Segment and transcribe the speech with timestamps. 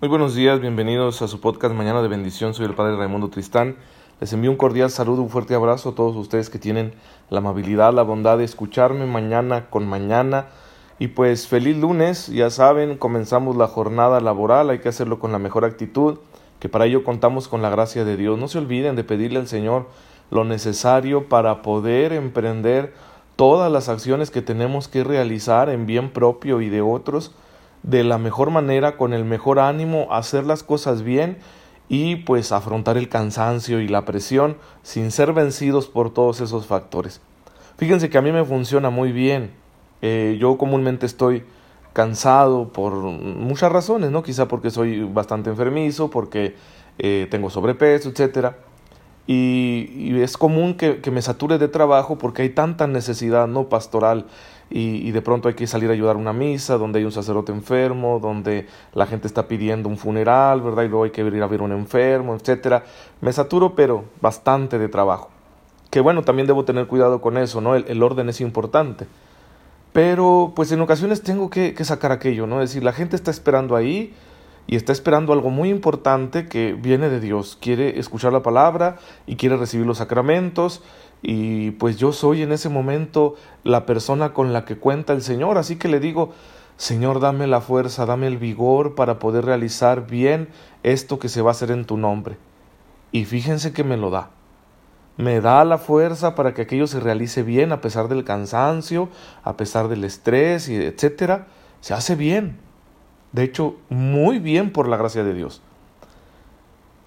[0.00, 2.54] Muy buenos días, bienvenidos a su podcast Mañana de Bendición.
[2.54, 3.76] Soy el Padre Raimundo Tristán.
[4.18, 6.94] Les envío un cordial saludo, un fuerte abrazo a todos ustedes que tienen
[7.28, 10.46] la amabilidad, la bondad de escucharme mañana con mañana.
[10.98, 15.38] Y pues feliz lunes, ya saben, comenzamos la jornada laboral, hay que hacerlo con la
[15.38, 16.16] mejor actitud,
[16.60, 18.38] que para ello contamos con la gracia de Dios.
[18.38, 19.86] No se olviden de pedirle al Señor
[20.30, 22.94] lo necesario para poder emprender
[23.36, 27.34] todas las acciones que tenemos que realizar en bien propio y de otros
[27.82, 31.38] de la mejor manera, con el mejor ánimo, hacer las cosas bien
[31.88, 37.20] y pues afrontar el cansancio y la presión sin ser vencidos por todos esos factores.
[37.78, 39.50] Fíjense que a mí me funciona muy bien.
[40.02, 41.44] Eh, yo comúnmente estoy
[41.92, 44.22] cansado por muchas razones, ¿no?
[44.22, 46.54] Quizá porque soy bastante enfermizo, porque
[46.98, 48.56] eh, tengo sobrepeso, etcétera.
[49.26, 54.26] Y, es común que, que, me sature de trabajo porque hay tanta necesidad no pastoral
[54.72, 57.50] y, de pronto hay que salir a ayudar a una misa donde hay un sacerdote
[57.50, 60.84] enfermo, donde la gente está pidiendo un funeral, ¿verdad?
[60.84, 62.84] Y luego hay que ir a ver un enfermo, etcétera.
[63.20, 65.30] Me saturo, pero bastante de trabajo.
[65.90, 67.74] Que bueno, también debo tener cuidado con eso, ¿no?
[67.74, 69.08] El, orden es importante.
[69.92, 72.62] Pero pues en ocasiones tengo que, que sacar aquello, ¿no?
[72.62, 74.14] Es decir, la gente está esperando ahí,
[74.70, 77.58] y está esperando algo muy importante que viene de Dios.
[77.60, 80.80] Quiere escuchar la palabra y quiere recibir los sacramentos
[81.22, 85.58] y pues yo soy en ese momento la persona con la que cuenta el Señor,
[85.58, 86.32] así que le digo,
[86.76, 90.48] Señor, dame la fuerza, dame el vigor para poder realizar bien
[90.82, 92.38] esto que se va a hacer en tu nombre.
[93.12, 94.30] Y fíjense que me lo da.
[95.18, 99.10] Me da la fuerza para que aquello se realice bien a pesar del cansancio,
[99.44, 101.48] a pesar del estrés y etcétera.
[101.82, 102.58] Se hace bien.
[103.32, 105.60] De hecho, muy bien por la gracia de Dios.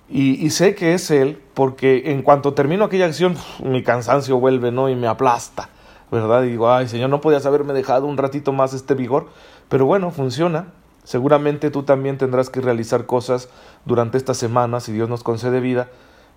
[0.09, 4.89] Y, sé que es Él porque en cuanto termino aquella acción, mi cansancio vuelve, ¿no?
[4.89, 5.69] Y me aplasta,
[6.11, 6.43] ¿verdad?
[6.43, 9.29] Y digo, ay, Señor, no podías haberme dejado un ratito más este vigor.
[9.69, 10.67] Pero bueno, funciona.
[11.03, 13.49] Seguramente tú también tendrás que realizar cosas
[13.85, 15.89] durante esta semana, si Dios nos concede vida,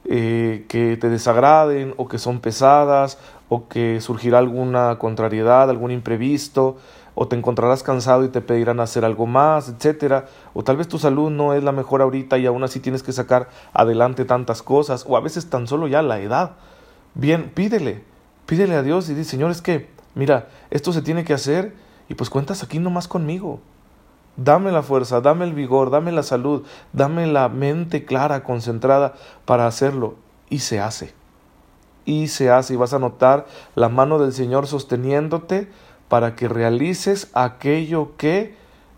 [0.05, 6.77] eh, que te desagraden o que son pesadas o que surgirá alguna contrariedad, algún imprevisto,
[7.17, 10.99] o te encontrarás cansado y te pedirán hacer algo más, etcétera, o tal vez tu
[10.99, 15.05] salud no es la mejor ahorita y aún así tienes que sacar adelante tantas cosas,
[15.09, 16.53] o a veces tan solo ya la edad.
[17.15, 18.05] Bien, pídele,
[18.45, 21.75] pídele a Dios y di, Señor, es que, mira, esto se tiene que hacer
[22.09, 23.61] y pues cuentas aquí nomás conmigo.
[24.37, 29.15] Dame la fuerza, dame el vigor, dame la salud, dame la mente clara, concentrada
[29.47, 30.17] para hacerlo.
[30.51, 31.15] Y se hace.
[32.05, 32.75] Y se hace.
[32.75, 35.71] Y vas a notar la mano del Señor sosteniéndote
[36.09, 38.55] para que realices aquello que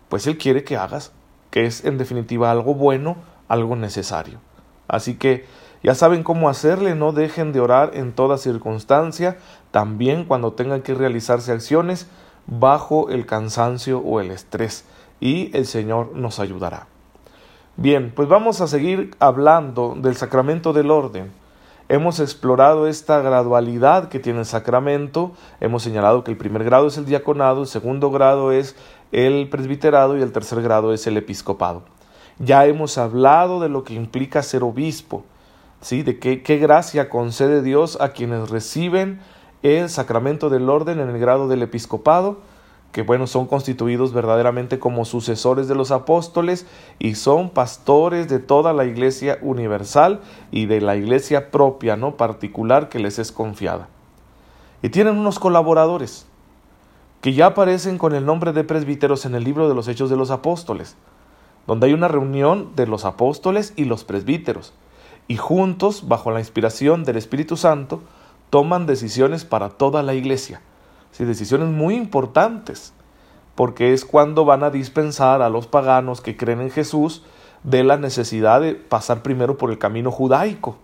[0.09, 1.11] pues Él quiere que hagas,
[1.51, 4.39] que es en definitiva algo bueno, algo necesario.
[4.87, 5.45] Así que
[5.83, 9.37] ya saben cómo hacerle, no dejen de orar en toda circunstancia,
[9.71, 12.07] también cuando tengan que realizarse acciones
[12.47, 14.83] bajo el cansancio o el estrés,
[15.19, 16.87] y el Señor nos ayudará.
[17.77, 21.31] Bien, pues vamos a seguir hablando del sacramento del orden.
[21.91, 26.99] Hemos explorado esta gradualidad que tiene el sacramento, hemos señalado que el primer grado es
[26.99, 28.75] el diaconado, el segundo grado es
[29.11, 31.81] el presbiterado y el tercer grado es el episcopado.
[32.37, 35.23] Ya hemos hablado de lo que implica ser obispo,
[35.81, 36.03] ¿sí?
[36.03, 39.19] de qué, qué gracia concede Dios a quienes reciben
[39.63, 42.37] el sacramento del orden en el grado del episcopado
[42.91, 46.65] que bueno, son constituidos verdaderamente como sucesores de los apóstoles
[46.97, 52.89] y son pastores de toda la iglesia universal y de la iglesia propia, no particular
[52.89, 53.89] que les es confiada.
[54.81, 56.25] Y tienen unos colaboradores
[57.21, 60.17] que ya aparecen con el nombre de presbíteros en el libro de los Hechos de
[60.17, 60.95] los Apóstoles,
[61.67, 64.73] donde hay una reunión de los apóstoles y los presbíteros,
[65.27, 68.01] y juntos, bajo la inspiración del Espíritu Santo,
[68.49, 70.61] toman decisiones para toda la iglesia
[71.11, 72.93] sí, decisiones muy importantes,
[73.55, 77.23] porque es cuando van a dispensar a los paganos que creen en Jesús
[77.63, 80.77] de la necesidad de pasar primero por el camino judaico,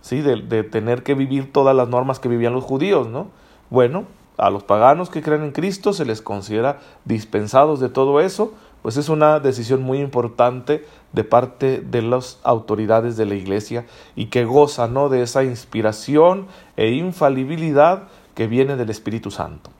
[0.00, 0.22] ¿sí?
[0.22, 3.28] de, de tener que vivir todas las normas que vivían los judíos, ¿no?
[3.70, 4.06] Bueno,
[4.38, 8.96] a los paganos que creen en Cristo se les considera dispensados de todo eso, pues
[8.96, 14.44] es una decisión muy importante de parte de las autoridades de la Iglesia y que
[14.44, 15.08] goza ¿no?
[15.08, 16.46] de esa inspiración
[16.76, 18.04] e infalibilidad
[18.38, 19.72] que viene del Espíritu Santo.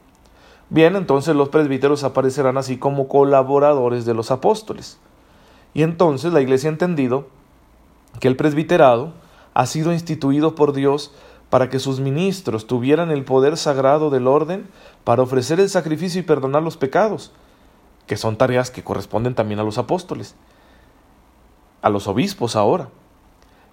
[0.69, 4.99] Bien, entonces los presbíteros aparecerán así como colaboradores de los apóstoles.
[5.75, 7.29] Y entonces la Iglesia ha entendido
[8.19, 9.13] que el presbiterado
[9.55, 11.15] ha sido instituido por Dios
[11.51, 14.69] para que sus ministros tuvieran el poder sagrado del orden
[15.05, 17.31] para ofrecer el sacrificio y perdonar los pecados,
[18.09, 20.35] que son tareas que corresponden también a los apóstoles,
[21.81, 22.89] a los obispos ahora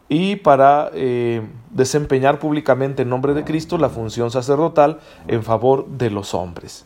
[0.08, 1.42] y para eh,
[1.72, 6.86] desempeñar públicamente en nombre de Cristo la función sacerdotal en favor de los hombres.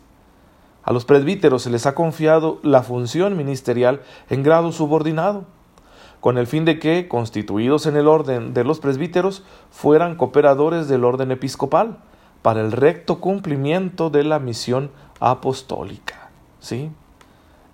[0.82, 4.00] A los presbíteros se les ha confiado la función ministerial
[4.30, 5.44] en grado subordinado,
[6.20, 11.04] con el fin de que, constituidos en el orden de los presbíteros, fueran cooperadores del
[11.04, 11.98] orden episcopal
[12.42, 16.30] para el recto cumplimiento de la misión apostólica.
[16.60, 16.90] ¿Sí?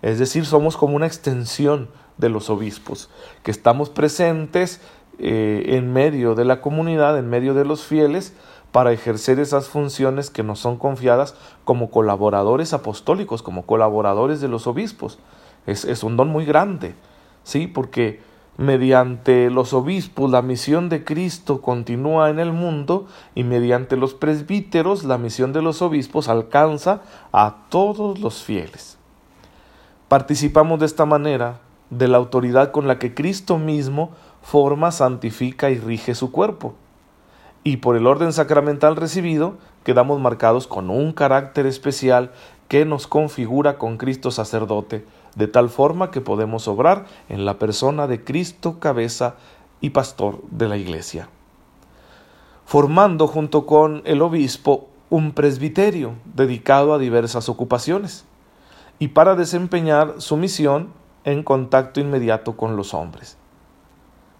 [0.03, 1.89] Es decir, somos como una extensión
[2.19, 3.11] de los obispos,
[3.43, 4.81] que estamos presentes
[5.19, 8.35] eh, en medio de la comunidad, en medio de los fieles,
[8.73, 11.35] para ejercer esas funciones que nos son confiadas
[11.65, 15.19] como colaboradores apostólicos, como colaboradores de los obispos.
[15.67, 16.95] Es, es un don muy grande,
[17.43, 17.67] ¿sí?
[17.67, 18.21] Porque
[18.59, 25.05] mediante los obispos la misión de Cristo continúa en el mundo y mediante los presbíteros
[25.05, 27.03] la misión de los obispos alcanza
[27.33, 28.99] a todos los fieles.
[30.09, 31.61] Participamos de esta manera
[31.91, 34.11] de la autoridad con la que Cristo mismo
[34.47, 36.77] forma, santifica y rige su cuerpo.
[37.65, 42.31] Y por el orden sacramental recibido, quedamos marcados con un carácter especial
[42.69, 45.05] que nos configura con Cristo sacerdote,
[45.35, 49.35] de tal forma que podemos obrar en la persona de Cristo cabeza
[49.81, 51.29] y pastor de la Iglesia,
[52.65, 58.25] formando junto con el obispo un presbiterio dedicado a diversas ocupaciones
[59.01, 60.91] y para desempeñar su misión
[61.25, 63.37] en contacto inmediato con los hombres.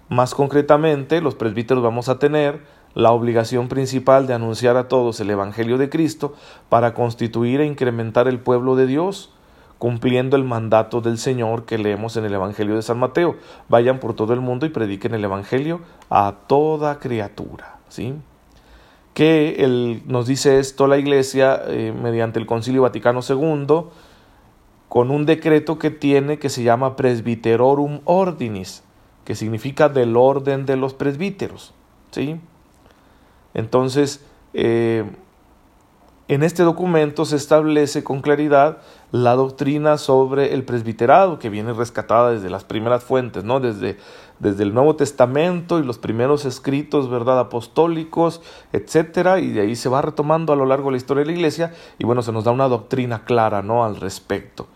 [0.09, 2.61] Más concretamente, los presbíteros vamos a tener
[2.95, 6.35] la obligación principal de anunciar a todos el Evangelio de Cristo
[6.69, 9.33] para constituir e incrementar el pueblo de Dios,
[9.79, 13.37] cumpliendo el mandato del Señor que leemos en el Evangelio de San Mateo.
[13.69, 17.77] Vayan por todo el mundo y prediquen el Evangelio a toda criatura.
[17.89, 18.15] ¿sí?
[19.13, 23.91] Que nos dice esto la Iglesia eh, mediante el Concilio Vaticano II,
[24.89, 28.86] con un decreto que tiene que se llama Presbiterorum Ordinis,
[29.27, 31.75] que significa del orden de los presbíteros.
[32.13, 32.41] ¿sí?
[33.53, 34.25] Entonces,
[34.55, 35.05] eh,
[36.29, 38.79] en este documento se establece con claridad
[39.11, 43.59] la doctrina sobre el presbiterado que viene rescatada desde las primeras fuentes, ¿no?
[43.61, 43.97] Desde,
[44.39, 47.41] desde el Nuevo Testamento y los primeros escritos, ¿verdad?
[47.41, 48.43] apostólicos,
[48.73, 51.37] etcétera, y de ahí se va retomando a lo largo de la historia de la
[51.37, 53.85] Iglesia y bueno, se nos da una doctrina clara, ¿no?
[53.85, 54.69] al respecto.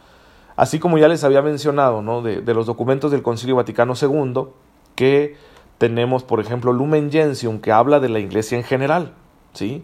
[0.61, 2.21] Así como ya les había mencionado, ¿no?
[2.21, 4.49] de, los documentos del Concilio Vaticano II,
[4.95, 5.39] que
[5.79, 9.15] tenemos, por ejemplo, Lumen Gentium, que habla de la iglesia en general,
[9.55, 9.83] ¿sí?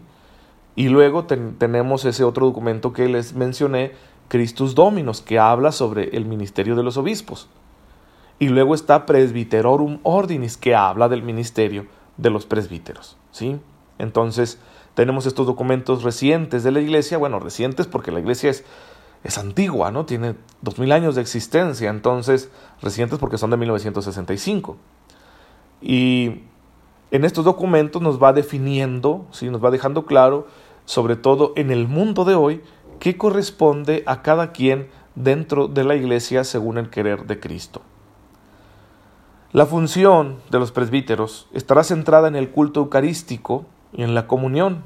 [0.75, 3.93] Y luego tenemos ese otro documento que les mencioné,
[4.27, 7.49] Christus Dominus, que habla sobre el ministerio de los obispos.
[8.37, 11.87] Y luego está Presbiterorum Ordinis, que habla del ministerio
[12.17, 13.59] de los presbíteros, ¿sí?
[13.97, 14.59] Entonces,
[14.93, 18.63] tenemos estos documentos recientes de la iglesia, bueno, recientes porque la iglesia es
[19.27, 20.05] es antigua, ¿no?
[20.05, 22.49] Tiene dos mil años de existencia, entonces
[22.81, 24.77] recientes porque son de 1965.
[25.81, 26.43] Y
[27.11, 29.49] en estos documentos nos va definiendo, ¿sí?
[29.49, 30.47] nos va dejando claro,
[30.85, 32.61] sobre todo en el mundo de hoy,
[32.99, 37.81] qué corresponde a cada quien dentro de la iglesia según el querer de Cristo.
[39.51, 44.83] La función de los presbíteros estará centrada en el culto eucarístico y en la comunión,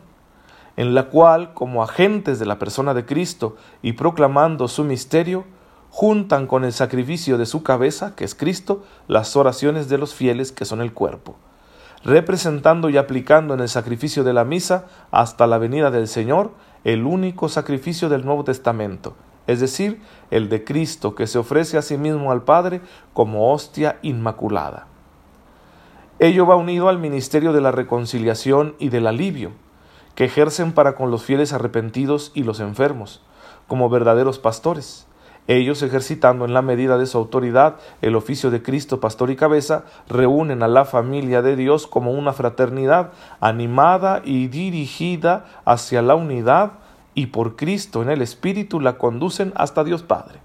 [0.77, 5.45] en la cual, como agentes de la persona de Cristo y proclamando su misterio,
[5.89, 10.51] juntan con el sacrificio de su cabeza, que es Cristo, las oraciones de los fieles,
[10.51, 11.35] que son el cuerpo,
[12.03, 16.51] representando y aplicando en el sacrificio de la misa hasta la venida del Señor
[16.83, 19.15] el único sacrificio del Nuevo Testamento,
[19.47, 20.01] es decir,
[20.31, 22.81] el de Cristo que se ofrece a sí mismo al Padre
[23.13, 24.87] como hostia inmaculada.
[26.19, 29.51] Ello va unido al ministerio de la reconciliación y del alivio,
[30.15, 33.21] que ejercen para con los fieles arrepentidos y los enfermos,
[33.67, 35.07] como verdaderos pastores.
[35.47, 39.85] Ellos, ejercitando en la medida de su autoridad el oficio de Cristo, pastor y cabeza,
[40.07, 46.73] reúnen a la familia de Dios como una fraternidad animada y dirigida hacia la unidad
[47.15, 50.39] y por Cristo en el Espíritu la conducen hasta Dios Padre.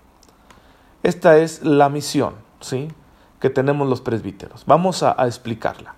[1.02, 2.88] Esta es la misión, ¿sí?
[3.40, 4.64] que tenemos los presbíteros.
[4.66, 5.94] Vamos a, explicarla.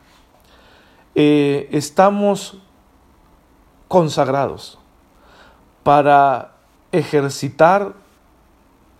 [1.14, 2.58] Eh, estamos
[3.88, 4.78] consagrados
[5.83, 6.52] para
[6.92, 7.95] ejercitar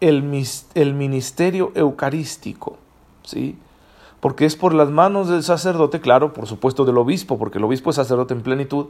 [0.01, 2.79] el, el ministerio eucarístico,
[3.23, 3.59] ¿sí?
[4.21, 7.91] Porque es por las manos del sacerdote, claro, por supuesto del obispo, porque el obispo
[7.91, 8.87] es sacerdote en plenitud,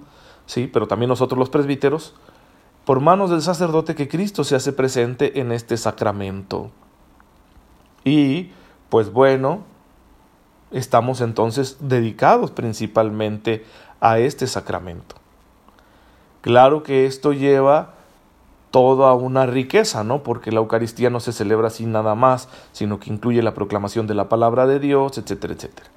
[0.46, 0.70] ¿sí?
[0.72, 2.14] Pero también nosotros los presbíteros,
[2.84, 6.70] por manos del sacerdote que Cristo se hace presente en este sacramento.
[8.04, 8.52] Y,
[8.88, 9.64] pues bueno,
[10.70, 13.66] estamos entonces dedicados principalmente
[14.00, 15.17] a este sacramento.
[16.40, 17.94] Claro que esto lleva
[18.70, 20.22] toda una riqueza, ¿no?
[20.22, 24.14] Porque la Eucaristía no se celebra así nada más, sino que incluye la proclamación de
[24.14, 25.88] la palabra de Dios, etcétera, etcétera.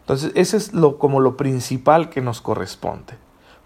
[0.00, 3.14] Entonces, ese es lo, como lo principal que nos corresponde.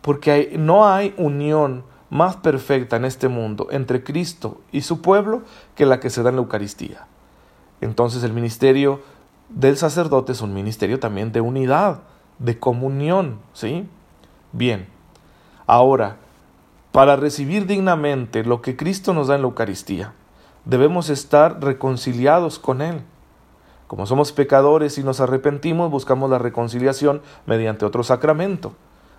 [0.00, 5.42] Porque no hay unión más perfecta en este mundo entre Cristo y su pueblo
[5.76, 7.06] que la que se da en la Eucaristía.
[7.80, 9.00] Entonces el ministerio
[9.48, 12.00] del sacerdote es un ministerio también de unidad,
[12.38, 13.88] de comunión, ¿sí?
[14.52, 14.88] Bien,
[15.70, 16.16] ahora,
[16.90, 20.12] para recibir dignamente lo que Cristo nos da en la Eucaristía,
[20.64, 23.02] debemos estar reconciliados con Él.
[23.86, 28.72] Como somos pecadores y nos arrepentimos, buscamos la reconciliación mediante otro sacramento.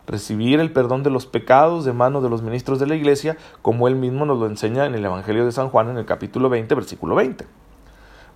[0.08, 3.88] Recibir el perdón de los pecados de mano de los ministros de la Iglesia, como
[3.88, 6.76] Él mismo nos lo enseña en el Evangelio de San Juan en el capítulo 20,
[6.76, 7.46] versículo 20.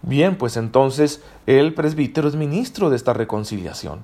[0.03, 4.03] Bien, pues entonces el presbítero es ministro de esta reconciliación.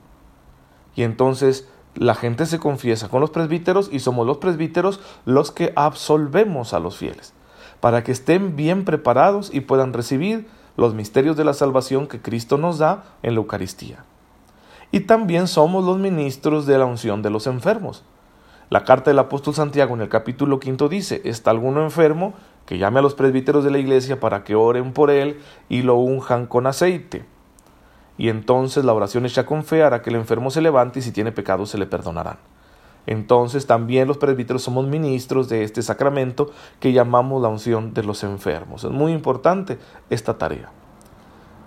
[0.96, 5.74] Y entonces la gente se confiesa con los presbíteros y somos los presbíteros los que
[5.76, 7.34] absolvemos a los fieles,
[7.80, 12.58] para que estén bien preparados y puedan recibir los misterios de la salvación que Cristo
[12.58, 14.06] nos da en la Eucaristía.
[14.92, 18.04] Y también somos los ministros de la unción de los enfermos.
[18.70, 22.34] La carta del apóstol Santiago en el capítulo quinto dice, ¿está alguno enfermo?
[22.66, 25.96] Que llame a los presbíteros de la iglesia para que oren por él y lo
[25.96, 27.26] unjan con aceite
[28.18, 31.12] y entonces la oración hecha con fe hará que el enfermo se levante y si
[31.12, 32.38] tiene pecado se le perdonarán.
[33.08, 38.24] Entonces también los presbíteros somos ministros de este sacramento que llamamos la unción de los
[38.24, 38.84] enfermos.
[38.84, 40.70] Es muy importante esta tarea.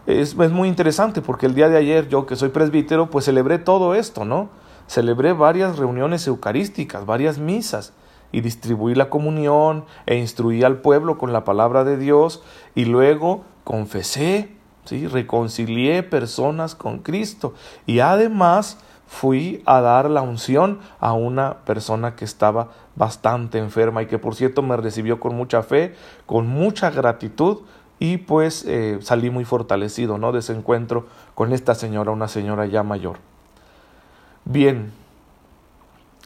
[0.06, 3.58] Es, es, muy interesante porque el día de ayer yo que soy presbítero pues celebré
[3.58, 4.50] todo esto, ¿no?
[4.86, 7.94] Celebré varias reuniones eucarísticas, varias misas
[8.30, 12.42] y distribuí la comunión e instruí al pueblo con la palabra de Dios
[12.74, 14.54] y luego confesé
[14.84, 15.06] ¿sí?
[15.06, 17.54] reconcilié personas con Cristo
[17.86, 24.06] y además fui a dar la unción a una persona que estaba bastante enferma y
[24.06, 25.94] que por cierto me recibió con mucha fe,
[26.26, 27.58] con mucha gratitud
[27.98, 30.32] y pues eh, salí muy fortalecido ¿no?
[30.32, 33.18] de ese encuentro con esta señora, una señora ya mayor.
[34.44, 34.92] Bien,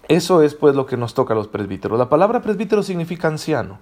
[0.08, 1.98] eso es pues lo que nos toca a los presbíteros.
[1.98, 3.78] La palabra presbítero significa anciano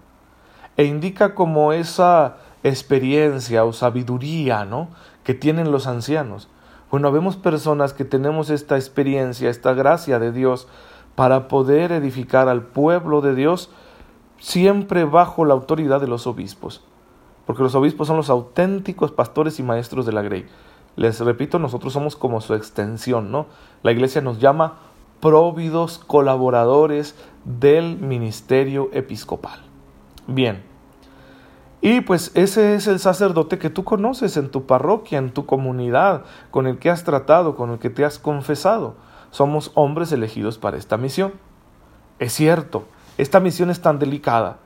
[0.76, 2.37] e indica como esa
[2.68, 4.88] experiencia o sabiduría, ¿no?
[5.26, 6.49] que tienen los ancianos.
[6.88, 10.68] Bueno, vemos personas que tenemos esta experiencia, esta gracia de Dios
[11.16, 13.70] para poder edificar al pueblo de Dios
[14.38, 16.85] siempre bajo la autoridad de los obispos,
[17.44, 20.46] porque los obispos son los auténticos pastores y maestros de la grey.
[20.94, 23.46] Les repito, nosotros somos como su extensión, ¿no?
[23.82, 24.78] La iglesia nos llama
[25.20, 29.61] próvidos colaboradores del ministerio episcopal.
[30.28, 30.62] Bien,
[31.86, 36.24] y pues ese es el sacerdote que tú conoces en tu parroquia, en tu comunidad,
[36.50, 38.96] con el que has tratado, con el que te has confesado.
[39.30, 41.34] Somos hombres elegidos para esta misión.
[42.18, 42.88] Es cierto,
[43.18, 44.56] esta misión es tan delicada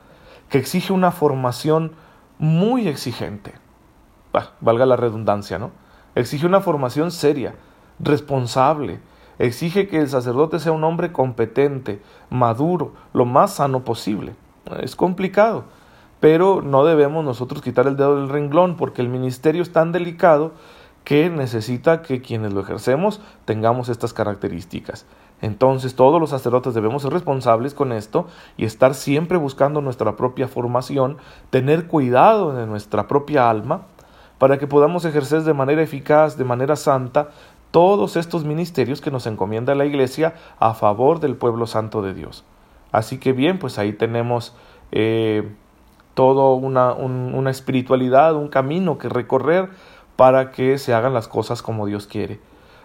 [0.49, 1.93] que exige una formación
[2.39, 3.53] muy exigente.
[4.63, 5.73] valga la redundancia, ¿no?
[6.15, 7.55] Exige una formación seria,
[7.99, 8.99] responsable.
[9.39, 12.01] Exige que el sacerdote sea un hombre competente,
[12.31, 14.35] maduro, lo más sano posible.
[14.81, 15.65] Es complicado
[16.21, 20.53] pero no debemos nosotros quitar el dedo del renglón porque el ministerio es tan delicado
[21.05, 25.07] que necesita que quienes lo ejercemos tengamos estas características.
[25.43, 28.27] Entonces todos los sacerdotes debemos ser responsables con esto
[28.59, 31.17] y estar siempre buscando nuestra propia formación,
[31.49, 33.87] tener cuidado de nuestra propia alma,
[34.39, 37.29] para que podamos ejercer de manera eficaz, de manera santa,
[37.71, 42.45] todos estos ministerios que nos encomienda la Iglesia a favor del pueblo santo de Dios.
[42.91, 44.55] Así que bien, pues ahí tenemos
[44.93, 45.55] eh,
[46.21, 49.71] todo una, una espiritualidad, un camino que recorrer
[50.17, 52.41] para que se hagan las cosas como Dios quiere.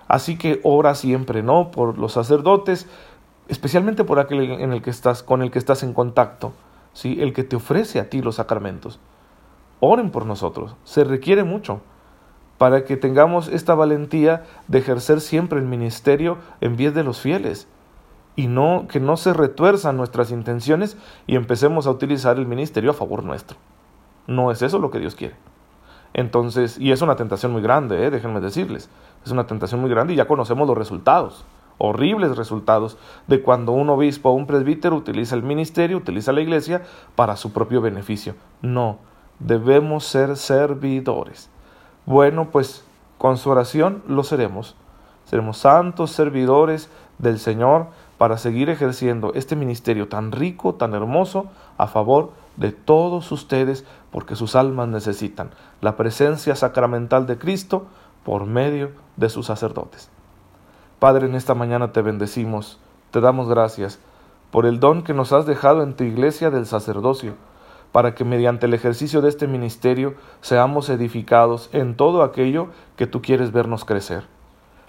[0.08, 1.70] Así que ora siempre, ¿no?
[1.70, 2.88] Por los sacerdotes,
[3.50, 6.54] especialmente por aquel en el que estás, con el que estás en contacto,
[6.94, 7.18] ¿sí?
[7.20, 9.02] El que te ofrece a ti los sacramentos.
[9.82, 11.82] Oren por nosotros, se requiere mucho
[12.58, 17.68] para que tengamos esta valentía de ejercer siempre el ministerio en vez de los fieles
[18.36, 22.94] y no que no se retuerzan nuestras intenciones y empecemos a utilizar el ministerio a
[22.94, 23.58] favor nuestro.
[24.28, 25.36] No es eso lo que Dios quiere.
[26.14, 28.10] Entonces, y es una tentación muy grande, ¿eh?
[28.10, 28.90] déjenme decirles,
[29.26, 31.46] es una tentación muy grande y ya conocemos los resultados,
[31.78, 36.84] horribles resultados de cuando un obispo o un presbítero utiliza el ministerio, utiliza la iglesia
[37.16, 38.36] para su propio beneficio.
[38.62, 39.00] No,
[39.40, 41.50] debemos ser servidores.
[42.06, 42.86] Bueno, pues
[43.18, 44.76] con su oración lo seremos.
[45.26, 51.88] Seremos santos servidores del Señor para seguir ejerciendo este ministerio tan rico, tan hermoso, a
[51.88, 55.52] favor de todos ustedes, porque sus almas necesitan
[55.82, 57.86] la presencia sacramental de Cristo
[58.24, 60.10] por medio de sus sacerdotes.
[61.00, 62.80] Padre, en esta mañana te bendecimos,
[63.12, 64.00] te damos gracias
[64.52, 67.34] por el don que nos has dejado en tu iglesia del sacerdocio,
[67.92, 73.22] para que mediante el ejercicio de este ministerio seamos edificados en todo aquello que tú
[73.22, 74.35] quieres vernos crecer.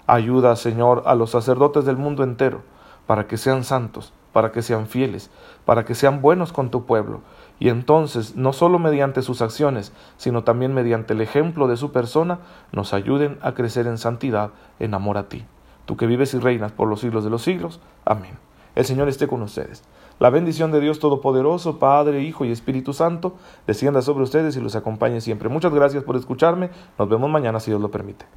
[0.07, 2.61] Ayuda, Señor, a los sacerdotes del mundo entero,
[3.05, 5.29] para que sean santos, para que sean fieles,
[5.65, 7.21] para que sean buenos con tu pueblo
[7.59, 12.39] y entonces, no solo mediante sus acciones, sino también mediante el ejemplo de su persona,
[12.71, 15.43] nos ayuden a crecer en santidad, en amor a ti.
[15.85, 17.79] Tú que vives y reinas por los siglos de los siglos.
[18.05, 18.37] Amén.
[18.75, 19.83] El Señor esté con ustedes.
[20.19, 23.35] La bendición de Dios Todopoderoso, Padre, Hijo y Espíritu Santo,
[23.65, 25.49] descienda sobre ustedes y los acompañe siempre.
[25.49, 26.69] Muchas gracias por escucharme.
[26.99, 28.27] Nos vemos mañana si Dios lo permite.